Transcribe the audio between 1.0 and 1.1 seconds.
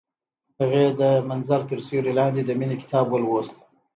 د